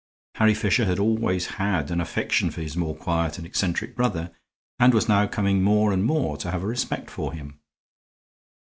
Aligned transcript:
Harry 0.37 0.55
Fisher 0.55 0.85
had 0.85 0.97
always 0.97 1.45
had 1.57 1.91
an 1.91 2.01
affection 2.01 2.49
for 2.49 2.61
his 2.63 2.75
more 2.75 2.95
quiet 2.95 3.37
and 3.37 3.45
eccentric 3.45 3.95
brother, 3.95 4.35
and 4.79 4.95
was 4.95 5.07
now 5.07 5.27
coming 5.27 5.61
more 5.61 5.93
and 5.93 6.05
more 6.05 6.37
to 6.37 6.49
have 6.49 6.63
a 6.63 6.65
respect 6.65 7.07
for 7.07 7.33
him. 7.33 7.59